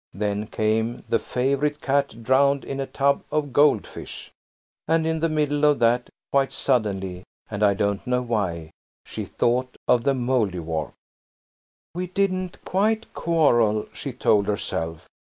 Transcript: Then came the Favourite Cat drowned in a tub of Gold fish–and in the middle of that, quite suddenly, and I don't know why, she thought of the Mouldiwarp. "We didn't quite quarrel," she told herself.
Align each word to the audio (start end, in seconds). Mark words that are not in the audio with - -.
Then 0.15 0.47
came 0.47 1.03
the 1.09 1.19
Favourite 1.19 1.79
Cat 1.79 2.23
drowned 2.23 2.65
in 2.65 2.79
a 2.79 2.87
tub 2.87 3.21
of 3.31 3.53
Gold 3.53 3.85
fish–and 3.85 5.05
in 5.05 5.19
the 5.19 5.29
middle 5.29 5.63
of 5.63 5.77
that, 5.77 6.09
quite 6.31 6.51
suddenly, 6.51 7.21
and 7.51 7.61
I 7.61 7.75
don't 7.75 8.07
know 8.07 8.23
why, 8.23 8.71
she 9.05 9.25
thought 9.25 9.77
of 9.87 10.01
the 10.03 10.15
Mouldiwarp. 10.15 10.93
"We 11.93 12.07
didn't 12.07 12.65
quite 12.65 13.13
quarrel," 13.13 13.87
she 13.93 14.11
told 14.11 14.47
herself. 14.47 15.07